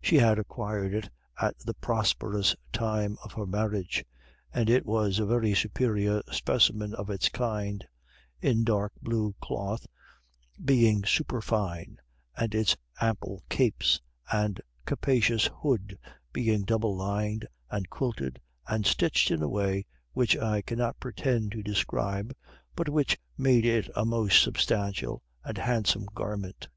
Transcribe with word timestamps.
She 0.00 0.16
had 0.16 0.38
acquired 0.38 0.94
it 0.94 1.10
at 1.38 1.58
the 1.58 1.74
prosperous 1.74 2.56
time 2.72 3.18
of 3.22 3.32
her 3.34 3.44
marriage, 3.44 4.06
and 4.54 4.70
it 4.70 4.86
was 4.86 5.18
a 5.18 5.26
very 5.26 5.52
superior 5.54 6.22
specimen 6.32 6.94
of 6.94 7.10
its 7.10 7.28
kind, 7.28 7.86
in 8.40 8.64
dark 8.64 8.94
blue 9.02 9.34
cloth 9.38 9.86
being 10.64 11.04
superfine, 11.04 11.98
and 12.34 12.54
its 12.54 12.74
ample 13.02 13.42
capes 13.50 14.00
and 14.32 14.62
capacious 14.86 15.50
hood 15.60 15.98
being 16.32 16.62
double 16.62 16.96
lined 16.96 17.46
and 17.70 17.90
quilted 17.90 18.40
and 18.66 18.86
stitched 18.86 19.30
in 19.30 19.42
a 19.42 19.48
way 19.50 19.84
which 20.14 20.38
I 20.38 20.62
cannot 20.62 20.98
pretend 21.00 21.52
to 21.52 21.62
describe, 21.62 22.34
but 22.74 22.88
which 22.88 23.18
made 23.36 23.66
it 23.66 23.90
a 23.94 24.06
most 24.06 24.42
substantial 24.42 25.22
and 25.44 25.58
handsome 25.58 26.06
garment. 26.14 26.68